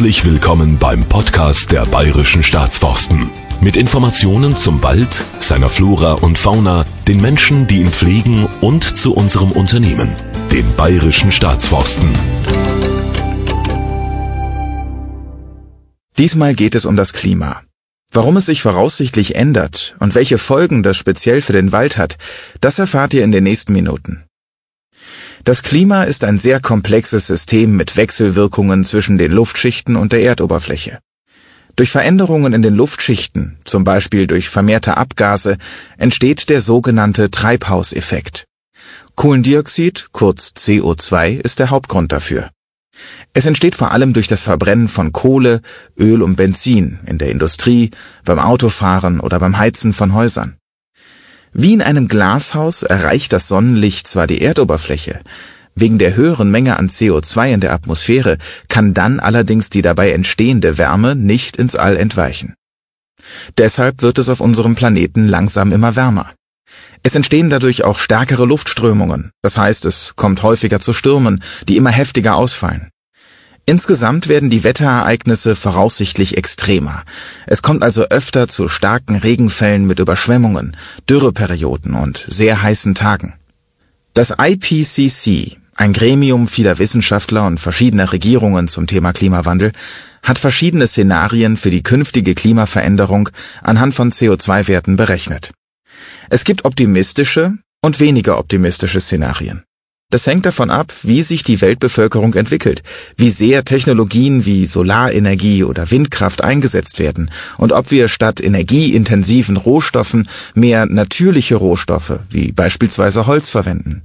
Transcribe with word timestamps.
Herzlich 0.00 0.24
willkommen 0.24 0.78
beim 0.78 1.04
Podcast 1.04 1.72
der 1.72 1.84
Bayerischen 1.84 2.42
Staatsforsten. 2.42 3.28
Mit 3.60 3.76
Informationen 3.76 4.56
zum 4.56 4.82
Wald, 4.82 5.26
seiner 5.40 5.68
Flora 5.68 6.14
und 6.14 6.38
Fauna, 6.38 6.86
den 7.06 7.20
Menschen, 7.20 7.66
die 7.66 7.80
ihn 7.80 7.90
pflegen 7.92 8.48
und 8.62 8.82
zu 8.82 9.12
unserem 9.12 9.52
Unternehmen, 9.52 10.14
den 10.50 10.64
Bayerischen 10.74 11.30
Staatsforsten. 11.30 12.10
Diesmal 16.16 16.54
geht 16.54 16.74
es 16.74 16.86
um 16.86 16.96
das 16.96 17.12
Klima. 17.12 17.60
Warum 18.10 18.38
es 18.38 18.46
sich 18.46 18.62
voraussichtlich 18.62 19.34
ändert 19.34 19.96
und 19.98 20.14
welche 20.14 20.38
Folgen 20.38 20.82
das 20.82 20.96
speziell 20.96 21.42
für 21.42 21.52
den 21.52 21.72
Wald 21.72 21.98
hat, 21.98 22.16
das 22.62 22.78
erfahrt 22.78 23.12
ihr 23.12 23.22
in 23.22 23.32
den 23.32 23.44
nächsten 23.44 23.74
Minuten. 23.74 24.24
Das 25.44 25.62
Klima 25.62 26.04
ist 26.04 26.24
ein 26.24 26.38
sehr 26.38 26.60
komplexes 26.60 27.26
System 27.26 27.76
mit 27.76 27.96
Wechselwirkungen 27.96 28.84
zwischen 28.84 29.16
den 29.16 29.32
Luftschichten 29.32 29.96
und 29.96 30.12
der 30.12 30.22
Erdoberfläche. 30.22 30.98
Durch 31.76 31.90
Veränderungen 31.90 32.52
in 32.52 32.60
den 32.60 32.74
Luftschichten, 32.74 33.56
zum 33.64 33.84
Beispiel 33.84 34.26
durch 34.26 34.50
vermehrte 34.50 34.98
Abgase, 34.98 35.56
entsteht 35.96 36.50
der 36.50 36.60
sogenannte 36.60 37.30
Treibhauseffekt. 37.30 38.44
Kohlendioxid, 39.14 40.08
kurz 40.12 40.52
CO2, 40.58 41.40
ist 41.40 41.58
der 41.58 41.70
Hauptgrund 41.70 42.12
dafür. 42.12 42.50
Es 43.32 43.46
entsteht 43.46 43.76
vor 43.76 43.92
allem 43.92 44.12
durch 44.12 44.28
das 44.28 44.42
Verbrennen 44.42 44.88
von 44.88 45.12
Kohle, 45.12 45.62
Öl 45.98 46.22
und 46.22 46.36
Benzin 46.36 46.98
in 47.06 47.16
der 47.16 47.30
Industrie, 47.30 47.90
beim 48.24 48.38
Autofahren 48.38 49.20
oder 49.20 49.38
beim 49.38 49.56
Heizen 49.56 49.94
von 49.94 50.12
Häusern. 50.12 50.59
Wie 51.52 51.72
in 51.72 51.82
einem 51.82 52.08
Glashaus 52.08 52.82
erreicht 52.82 53.32
das 53.32 53.48
Sonnenlicht 53.48 54.06
zwar 54.06 54.26
die 54.26 54.40
Erdoberfläche, 54.40 55.20
wegen 55.74 55.98
der 55.98 56.14
höheren 56.14 56.50
Menge 56.50 56.78
an 56.78 56.88
CO2 56.88 57.54
in 57.54 57.60
der 57.60 57.72
Atmosphäre 57.72 58.38
kann 58.68 58.94
dann 58.94 59.18
allerdings 59.18 59.70
die 59.70 59.82
dabei 59.82 60.12
entstehende 60.12 60.78
Wärme 60.78 61.16
nicht 61.16 61.56
ins 61.56 61.74
All 61.74 61.96
entweichen. 61.96 62.54
Deshalb 63.58 64.02
wird 64.02 64.18
es 64.18 64.28
auf 64.28 64.40
unserem 64.40 64.74
Planeten 64.74 65.26
langsam 65.28 65.72
immer 65.72 65.96
wärmer. 65.96 66.32
Es 67.02 67.14
entstehen 67.14 67.50
dadurch 67.50 67.82
auch 67.82 67.98
stärkere 67.98 68.44
Luftströmungen, 68.44 69.30
das 69.42 69.56
heißt 69.56 69.86
es 69.86 70.14
kommt 70.16 70.42
häufiger 70.42 70.80
zu 70.80 70.92
Stürmen, 70.92 71.42
die 71.66 71.76
immer 71.76 71.90
heftiger 71.90 72.36
ausfallen. 72.36 72.90
Insgesamt 73.70 74.26
werden 74.26 74.50
die 74.50 74.64
Wetterereignisse 74.64 75.54
voraussichtlich 75.54 76.36
extremer. 76.36 77.04
Es 77.46 77.62
kommt 77.62 77.84
also 77.84 78.02
öfter 78.08 78.48
zu 78.48 78.66
starken 78.66 79.14
Regenfällen 79.14 79.86
mit 79.86 80.00
Überschwemmungen, 80.00 80.76
Dürreperioden 81.08 81.94
und 81.94 82.26
sehr 82.26 82.62
heißen 82.62 82.96
Tagen. 82.96 83.34
Das 84.12 84.34
IPCC, 84.36 85.58
ein 85.76 85.92
Gremium 85.92 86.48
vieler 86.48 86.80
Wissenschaftler 86.80 87.46
und 87.46 87.60
verschiedener 87.60 88.12
Regierungen 88.12 88.66
zum 88.66 88.88
Thema 88.88 89.12
Klimawandel, 89.12 89.70
hat 90.24 90.40
verschiedene 90.40 90.88
Szenarien 90.88 91.56
für 91.56 91.70
die 91.70 91.84
künftige 91.84 92.34
Klimaveränderung 92.34 93.28
anhand 93.62 93.94
von 93.94 94.10
CO2-Werten 94.10 94.96
berechnet. 94.96 95.52
Es 96.28 96.42
gibt 96.42 96.64
optimistische 96.64 97.52
und 97.82 98.00
weniger 98.00 98.36
optimistische 98.36 98.98
Szenarien. 98.98 99.62
Das 100.10 100.26
hängt 100.26 100.44
davon 100.44 100.70
ab, 100.70 100.92
wie 101.02 101.22
sich 101.22 101.44
die 101.44 101.60
Weltbevölkerung 101.60 102.34
entwickelt, 102.34 102.82
wie 103.16 103.30
sehr 103.30 103.64
Technologien 103.64 104.44
wie 104.44 104.66
Solarenergie 104.66 105.62
oder 105.62 105.92
Windkraft 105.92 106.42
eingesetzt 106.42 106.98
werden 106.98 107.30
und 107.58 107.72
ob 107.72 107.92
wir 107.92 108.08
statt 108.08 108.40
energieintensiven 108.40 109.56
Rohstoffen 109.56 110.28
mehr 110.54 110.86
natürliche 110.86 111.54
Rohstoffe 111.54 112.18
wie 112.28 112.50
beispielsweise 112.50 113.28
Holz 113.28 113.50
verwenden. 113.50 114.02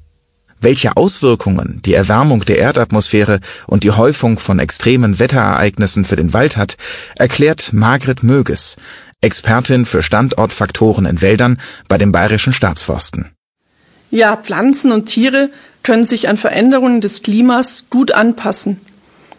Welche 0.62 0.96
Auswirkungen 0.96 1.82
die 1.86 1.94
Erwärmung 1.94 2.46
der 2.46 2.60
Erdatmosphäre 2.60 3.40
und 3.68 3.84
die 3.84 3.92
Häufung 3.92 4.40
von 4.40 4.60
extremen 4.60 5.20
Wetterereignissen 5.20 6.06
für 6.06 6.16
den 6.16 6.34
Wald 6.34 6.56
hat, 6.56 6.78
erklärt 7.16 7.74
Margret 7.74 8.24
Möges, 8.24 8.78
Expertin 9.22 9.86
für 9.86 10.02
Standortfaktoren 10.02 11.06
in 11.06 11.22
Wäldern 11.22 11.60
bei 11.88 11.98
den 11.98 12.12
Bayerischen 12.12 12.54
Staatsforsten. 12.54 13.32
Ja, 14.12 14.38
Pflanzen 14.38 14.92
und 14.92 15.08
Tiere 15.08 15.50
können 15.86 16.04
sich 16.04 16.28
an 16.28 16.38
Veränderungen 16.38 17.00
des 17.00 17.22
Klimas 17.22 17.86
gut 17.92 18.12
anpassen. 18.12 18.82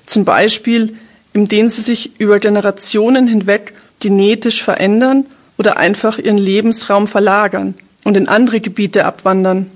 Zum 0.06 0.24
Beispiel, 0.24 0.96
indem 1.32 1.68
sie 1.68 1.82
sich 1.82 2.20
über 2.20 2.38
Generationen 2.38 3.26
hinweg 3.26 3.74
genetisch 3.98 4.62
verändern 4.62 5.26
oder 5.58 5.76
einfach 5.76 6.18
ihren 6.18 6.38
Lebensraum 6.38 7.08
verlagern 7.08 7.74
und 8.04 8.16
in 8.16 8.28
andere 8.28 8.60
Gebiete 8.60 9.06
abwandern. 9.06 9.68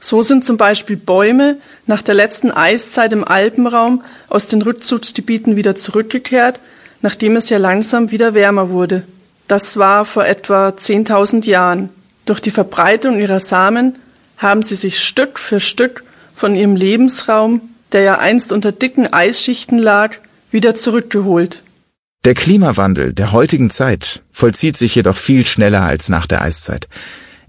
So 0.00 0.20
sind 0.20 0.44
zum 0.44 0.56
Beispiel 0.56 0.96
Bäume 0.96 1.58
nach 1.86 2.02
der 2.02 2.16
letzten 2.16 2.50
Eiszeit 2.50 3.12
im 3.12 3.22
Alpenraum 3.22 4.02
aus 4.28 4.46
den 4.46 4.62
Rückzugsgebieten 4.62 5.54
wieder 5.54 5.76
zurückgekehrt, 5.76 6.58
nachdem 7.02 7.36
es 7.36 7.50
ja 7.50 7.58
langsam 7.58 8.10
wieder 8.10 8.34
wärmer 8.34 8.70
wurde. 8.70 9.04
Das 9.46 9.76
war 9.76 10.04
vor 10.04 10.26
etwa 10.26 10.70
10.000 10.70 11.46
Jahren. 11.46 11.88
Durch 12.24 12.40
die 12.40 12.50
Verbreitung 12.50 13.20
ihrer 13.20 13.38
Samen 13.38 13.94
haben 14.38 14.64
sie 14.64 14.74
sich 14.74 14.98
Stück 14.98 15.38
für 15.38 15.60
Stück 15.60 16.02
von 16.36 16.54
ihrem 16.54 16.76
Lebensraum, 16.76 17.62
der 17.90 18.02
ja 18.02 18.18
einst 18.18 18.52
unter 18.52 18.70
dicken 18.70 19.12
Eisschichten 19.12 19.78
lag, 19.78 20.16
wieder 20.52 20.76
zurückgeholt. 20.76 21.62
Der 22.24 22.34
Klimawandel 22.34 23.12
der 23.12 23.32
heutigen 23.32 23.70
Zeit 23.70 24.22
vollzieht 24.32 24.76
sich 24.76 24.94
jedoch 24.94 25.16
viel 25.16 25.46
schneller 25.46 25.82
als 25.82 26.08
nach 26.08 26.26
der 26.26 26.42
Eiszeit. 26.42 26.88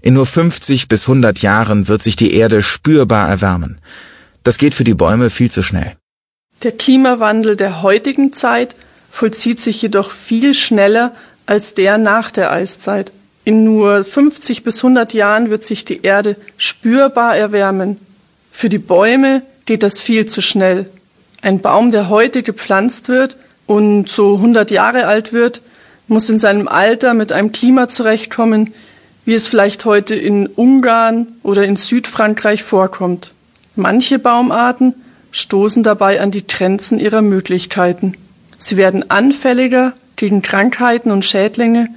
In 0.00 0.14
nur 0.14 0.26
50 0.26 0.88
bis 0.88 1.08
100 1.08 1.42
Jahren 1.42 1.88
wird 1.88 2.02
sich 2.02 2.16
die 2.16 2.32
Erde 2.32 2.62
spürbar 2.62 3.28
erwärmen. 3.28 3.80
Das 4.42 4.56
geht 4.56 4.74
für 4.74 4.84
die 4.84 4.94
Bäume 4.94 5.30
viel 5.30 5.50
zu 5.50 5.62
schnell. 5.62 5.96
Der 6.62 6.72
Klimawandel 6.72 7.56
der 7.56 7.82
heutigen 7.82 8.32
Zeit 8.32 8.74
vollzieht 9.10 9.60
sich 9.60 9.82
jedoch 9.82 10.12
viel 10.12 10.54
schneller 10.54 11.14
als 11.46 11.74
der 11.74 11.98
nach 11.98 12.30
der 12.30 12.52
Eiszeit. 12.52 13.12
In 13.44 13.64
nur 13.64 14.04
50 14.04 14.62
bis 14.62 14.78
100 14.78 15.12
Jahren 15.12 15.50
wird 15.50 15.64
sich 15.64 15.84
die 15.84 16.02
Erde 16.02 16.36
spürbar 16.56 17.36
erwärmen. 17.36 17.98
Für 18.58 18.68
die 18.68 18.78
Bäume 18.78 19.42
geht 19.66 19.84
das 19.84 20.00
viel 20.00 20.26
zu 20.26 20.42
schnell. 20.42 20.86
Ein 21.42 21.60
Baum, 21.60 21.92
der 21.92 22.08
heute 22.08 22.42
gepflanzt 22.42 23.08
wird 23.08 23.36
und 23.66 24.08
so 24.08 24.34
100 24.34 24.72
Jahre 24.72 25.06
alt 25.06 25.32
wird, 25.32 25.62
muss 26.08 26.28
in 26.28 26.40
seinem 26.40 26.66
Alter 26.66 27.14
mit 27.14 27.30
einem 27.30 27.52
Klima 27.52 27.86
zurechtkommen, 27.86 28.74
wie 29.24 29.34
es 29.34 29.46
vielleicht 29.46 29.84
heute 29.84 30.16
in 30.16 30.48
Ungarn 30.48 31.28
oder 31.44 31.66
in 31.66 31.76
Südfrankreich 31.76 32.64
vorkommt. 32.64 33.32
Manche 33.76 34.18
Baumarten 34.18 34.94
stoßen 35.30 35.84
dabei 35.84 36.20
an 36.20 36.32
die 36.32 36.44
Grenzen 36.44 36.98
ihrer 36.98 37.22
Möglichkeiten. 37.22 38.14
Sie 38.58 38.76
werden 38.76 39.08
anfälliger 39.08 39.92
gegen 40.16 40.42
Krankheiten 40.42 41.12
und 41.12 41.24
Schädlinge, 41.24 41.90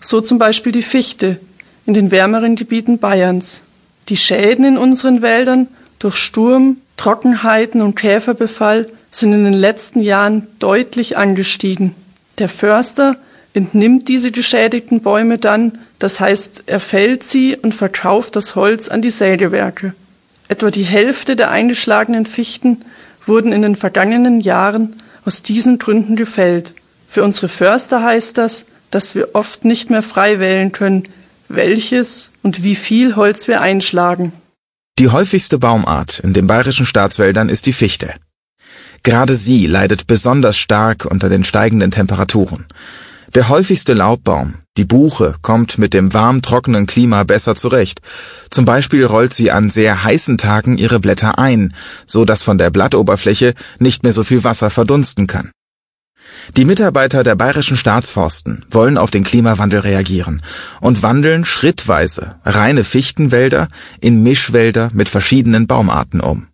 so 0.00 0.22
zum 0.22 0.38
Beispiel 0.38 0.72
die 0.72 0.80
Fichte 0.80 1.38
in 1.84 1.92
den 1.92 2.10
wärmeren 2.10 2.56
Gebieten 2.56 2.96
Bayerns. 2.96 3.60
Die 4.08 4.16
Schäden 4.16 4.64
in 4.64 4.78
unseren 4.78 5.20
Wäldern 5.20 5.68
durch 5.98 6.16
Sturm, 6.16 6.78
Trockenheiten 6.96 7.80
und 7.80 7.94
Käferbefall 7.94 8.86
sind 9.10 9.32
in 9.32 9.44
den 9.44 9.54
letzten 9.54 10.00
Jahren 10.00 10.46
deutlich 10.58 11.16
angestiegen. 11.16 11.94
Der 12.38 12.48
Förster 12.48 13.16
entnimmt 13.54 14.08
diese 14.08 14.30
geschädigten 14.30 15.00
Bäume 15.00 15.38
dann, 15.38 15.78
das 15.98 16.20
heißt, 16.20 16.64
er 16.66 16.80
fällt 16.80 17.24
sie 17.24 17.56
und 17.56 17.74
verkauft 17.74 18.36
das 18.36 18.54
Holz 18.54 18.88
an 18.88 19.02
die 19.02 19.10
Sägewerke. 19.10 19.94
Etwa 20.48 20.70
die 20.70 20.84
Hälfte 20.84 21.36
der 21.36 21.50
eingeschlagenen 21.50 22.26
Fichten 22.26 22.82
wurden 23.26 23.52
in 23.52 23.62
den 23.62 23.76
vergangenen 23.76 24.40
Jahren 24.40 24.96
aus 25.24 25.42
diesen 25.42 25.78
Gründen 25.78 26.16
gefällt. 26.16 26.72
Für 27.08 27.24
unsere 27.24 27.48
Förster 27.48 28.02
heißt 28.02 28.38
das, 28.38 28.64
dass 28.90 29.14
wir 29.14 29.34
oft 29.34 29.64
nicht 29.64 29.90
mehr 29.90 30.02
frei 30.02 30.40
wählen 30.40 30.72
können, 30.72 31.04
welches 31.48 32.30
und 32.42 32.62
wie 32.62 32.74
viel 32.74 33.16
Holz 33.16 33.48
wir 33.48 33.60
einschlagen. 33.60 34.32
Die 34.98 35.10
häufigste 35.10 35.60
Baumart 35.60 36.18
in 36.18 36.32
den 36.32 36.48
bayerischen 36.48 36.84
Staatswäldern 36.84 37.48
ist 37.48 37.66
die 37.66 37.72
Fichte. 37.72 38.14
Gerade 39.04 39.36
sie 39.36 39.68
leidet 39.68 40.08
besonders 40.08 40.58
stark 40.58 41.04
unter 41.04 41.28
den 41.28 41.44
steigenden 41.44 41.92
Temperaturen. 41.92 42.66
Der 43.32 43.48
häufigste 43.48 43.94
Laubbaum, 43.94 44.54
die 44.76 44.84
Buche, 44.84 45.36
kommt 45.40 45.78
mit 45.78 45.94
dem 45.94 46.14
warm 46.14 46.42
trockenen 46.42 46.86
Klima 46.86 47.22
besser 47.22 47.54
zurecht. 47.54 48.00
Zum 48.50 48.64
Beispiel 48.64 49.04
rollt 49.04 49.34
sie 49.34 49.52
an 49.52 49.70
sehr 49.70 50.02
heißen 50.02 50.36
Tagen 50.36 50.78
ihre 50.78 50.98
Blätter 50.98 51.38
ein, 51.38 51.74
so 52.04 52.24
dass 52.24 52.42
von 52.42 52.58
der 52.58 52.70
Blattoberfläche 52.70 53.54
nicht 53.78 54.02
mehr 54.02 54.12
so 54.12 54.24
viel 54.24 54.42
Wasser 54.42 54.68
verdunsten 54.68 55.28
kann. 55.28 55.52
Die 56.56 56.64
Mitarbeiter 56.64 57.24
der 57.24 57.34
bayerischen 57.34 57.76
Staatsforsten 57.76 58.64
wollen 58.70 58.98
auf 58.98 59.10
den 59.10 59.24
Klimawandel 59.24 59.80
reagieren 59.80 60.42
und 60.80 61.02
wandeln 61.02 61.44
schrittweise 61.44 62.36
reine 62.44 62.84
Fichtenwälder 62.84 63.68
in 64.00 64.22
Mischwälder 64.22 64.90
mit 64.92 65.08
verschiedenen 65.08 65.66
Baumarten 65.66 66.20
um. 66.20 66.48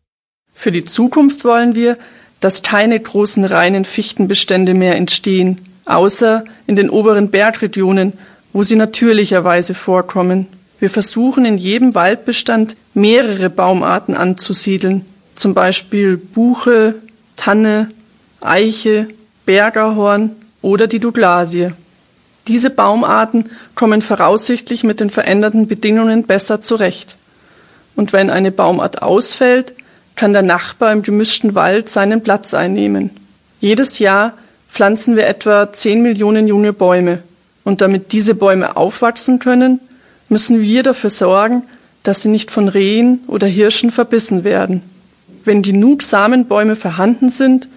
Für 0.55 0.73
die 0.73 0.85
Zukunft 0.85 1.44
wollen 1.44 1.75
wir, 1.75 1.99
dass 2.41 2.62
keine 2.62 2.99
großen 2.99 3.44
reinen 3.44 3.85
Fichtenbestände 3.85 4.75
mehr 4.75 4.97
entstehen, 4.97 5.61
außer 5.87 6.44
in 6.67 6.76
den 6.76 6.91
oberen 6.91 7.31
Bergregionen, 7.31 8.15
wo 8.53 8.62
sie 8.62 8.76
natürlicherweise 8.76 9.75
vorkommen. 9.75 10.47
Wir 10.79 10.91
versuchen 10.91 11.44
in 11.44 11.59
jedem 11.59 11.94
Waldbestand 11.94 12.76
mehrere 12.93 13.50
Baumarten 13.50 14.15
anzusiedeln, 14.15 15.05
zum 15.35 15.55
Beispiel 15.55 16.17
Buche, 16.17 16.97
Tanne, 17.37 17.91
Eiche, 18.41 19.09
Bergerhorn 19.46 20.32
oder 20.62 20.87
die 20.87 20.99
Douglasie. 20.99 21.70
Diese 22.46 22.70
Baumarten 22.70 23.50
kommen 23.75 24.02
voraussichtlich 24.02 24.85
mit 24.85 25.00
den 25.00 25.11
veränderten 25.11 25.67
Bedingungen 25.67 26.25
besser 26.25 26.61
zurecht. 26.61 27.17
Und 27.96 28.12
wenn 28.12 28.31
eine 28.31 28.50
Baumart 28.50 29.02
ausfällt, 29.02 29.73
kann 30.17 30.32
der 30.32 30.43
Nachbar 30.43 30.93
im 30.93 31.02
gemischten 31.02 31.55
Wald 31.55 31.88
seinen 31.88 32.23
Platz 32.23 32.55
einnehmen. 32.55 33.11
Jedes 33.61 33.99
Jahr 33.99 34.35
pflanzen 34.70 35.17
wir 35.17 35.26
etwa 35.26 35.73
10 35.73 36.02
Millionen 36.02 36.47
junge 36.47 36.73
Bäume. 36.73 37.23
Und 37.64 37.81
damit 37.81 38.12
diese 38.12 38.35
Bäume 38.35 38.76
aufwachsen 38.76 39.38
können, 39.38 39.81
müssen 40.29 40.61
wir 40.61 40.82
dafür 40.82 41.11
sorgen, 41.11 41.62
dass 42.02 42.23
sie 42.23 42.29
nicht 42.29 42.50
von 42.50 42.69
Rehen 42.69 43.20
oder 43.26 43.47
Hirschen 43.47 43.90
verbissen 43.90 44.44
werden. 44.44 44.82
Wenn 45.44 45.62
genug 45.62 46.02
Samenbäume 46.02 46.76
vorhanden 46.76 47.31
sind 47.31 47.69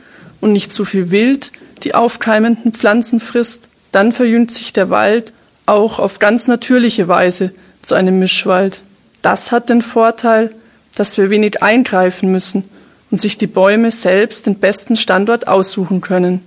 und 0.42 0.52
nicht 0.52 0.74
zu 0.74 0.84
viel 0.84 1.12
Wild 1.12 1.52
die 1.80 1.94
aufkeimenden 1.94 2.74
Pflanzen 2.74 3.20
frisst, 3.20 3.68
dann 3.92 4.14
verjüngt 4.14 4.52
sich 4.52 4.74
der 4.74 4.90
Wald 4.90 5.34
auch 5.66 6.00
auf 6.00 6.20
ganz 6.20 6.48
natürliche 6.48 7.08
Weise 7.08 7.52
zu 7.82 7.96
einem 7.96 8.20
Mischwald. 8.20 8.82
Das 9.22 9.52
hat 9.52 9.70
den 9.70 9.82
Vorteil, 9.82 10.52
dass 10.96 11.18
wir 11.18 11.30
wenig 11.30 11.62
eingreifen 11.62 12.32
müssen 12.32 12.64
und 13.12 13.22
sich 13.22 13.38
die 13.38 13.48
Bäume 13.48 13.92
selbst 13.92 14.46
den 14.46 14.56
besten 14.56 14.98
Standort 14.98 15.48
aussuchen 15.48 16.02
können. 16.02 16.42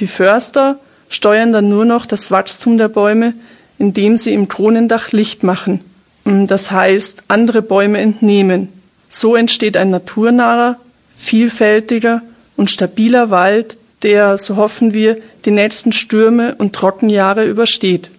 Die 0.00 0.06
Förster 0.06 0.78
steuern 1.08 1.52
dann 1.52 1.68
nur 1.68 1.84
noch 1.84 2.06
das 2.06 2.30
Wachstum 2.30 2.78
der 2.78 2.88
Bäume, 2.88 3.34
indem 3.78 4.16
sie 4.16 4.32
im 4.32 4.48
Kronendach 4.48 5.12
Licht 5.12 5.42
machen, 5.42 5.80
das 6.24 6.70
heißt 6.70 7.24
andere 7.28 7.62
Bäume 7.62 7.98
entnehmen. 7.98 8.68
So 9.08 9.36
entsteht 9.36 9.76
ein 9.76 9.90
naturnaher, 9.90 10.78
vielfältiger 11.16 12.22
und 12.56 12.70
stabiler 12.70 13.30
Wald, 13.30 13.76
der, 14.04 14.38
so 14.38 14.56
hoffen 14.56 14.94
wir, 14.94 15.16
die 15.44 15.50
nächsten 15.50 15.92
Stürme 15.92 16.54
und 16.56 16.74
Trockenjahre 16.74 17.44
übersteht. 17.44 18.10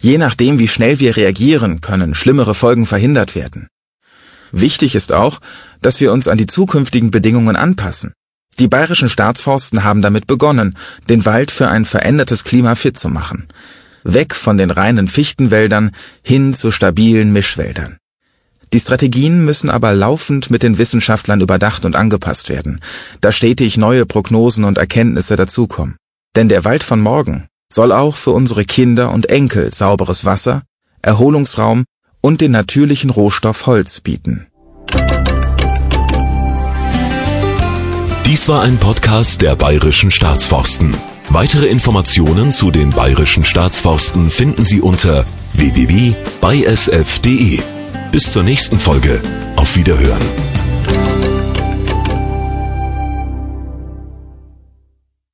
Je 0.00 0.18
nachdem, 0.18 0.58
wie 0.58 0.66
schnell 0.66 0.98
wir 0.98 1.16
reagieren, 1.16 1.80
können 1.80 2.14
schlimmere 2.14 2.54
Folgen 2.56 2.86
verhindert 2.86 3.36
werden. 3.36 3.68
Wichtig 4.50 4.94
ist 4.94 5.12
auch, 5.12 5.40
dass 5.80 6.00
wir 6.00 6.12
uns 6.12 6.26
an 6.26 6.38
die 6.38 6.46
zukünftigen 6.46 7.10
Bedingungen 7.10 7.54
anpassen. 7.54 8.12
Die 8.58 8.68
bayerischen 8.68 9.08
Staatsforsten 9.08 9.84
haben 9.84 10.02
damit 10.02 10.26
begonnen, 10.26 10.76
den 11.08 11.24
Wald 11.24 11.50
für 11.50 11.68
ein 11.68 11.84
verändertes 11.84 12.44
Klima 12.44 12.74
fit 12.74 12.98
zu 12.98 13.08
machen. 13.08 13.46
Weg 14.04 14.34
von 14.34 14.58
den 14.58 14.70
reinen 14.70 15.08
Fichtenwäldern 15.08 15.92
hin 16.22 16.52
zu 16.52 16.70
stabilen 16.70 17.32
Mischwäldern. 17.32 17.98
Die 18.72 18.80
Strategien 18.80 19.44
müssen 19.44 19.68
aber 19.68 19.92
laufend 19.92 20.50
mit 20.50 20.62
den 20.62 20.78
Wissenschaftlern 20.78 21.42
überdacht 21.42 21.84
und 21.84 21.94
angepasst 21.94 22.48
werden, 22.48 22.80
da 23.20 23.30
stetig 23.30 23.76
neue 23.76 24.06
Prognosen 24.06 24.64
und 24.64 24.78
Erkenntnisse 24.78 25.36
dazukommen. 25.36 25.96
Denn 26.36 26.48
der 26.48 26.64
Wald 26.64 26.82
von 26.82 27.00
morgen 27.00 27.48
soll 27.70 27.92
auch 27.92 28.16
für 28.16 28.30
unsere 28.30 28.64
Kinder 28.64 29.12
und 29.12 29.28
Enkel 29.28 29.70
sauberes 29.72 30.24
Wasser, 30.24 30.62
Erholungsraum 31.02 31.84
und 32.22 32.40
den 32.40 32.52
natürlichen 32.52 33.10
Rohstoff 33.10 33.66
Holz 33.66 34.00
bieten. 34.00 34.46
Dies 38.24 38.48
war 38.48 38.62
ein 38.62 38.78
Podcast 38.78 39.42
der 39.42 39.54
Bayerischen 39.56 40.10
Staatsforsten. 40.10 40.96
Weitere 41.28 41.66
Informationen 41.66 42.52
zu 42.52 42.70
den 42.70 42.88
Bayerischen 42.90 43.44
Staatsforsten 43.44 44.30
finden 44.30 44.64
Sie 44.64 44.80
unter 44.80 45.26
www.bysf.de. 45.52 46.22
Bis 48.12 48.30
zur 48.30 48.42
nächsten 48.42 48.78
Folge. 48.78 49.22
Auf 49.56 49.74
Wiederhören. 49.74 50.20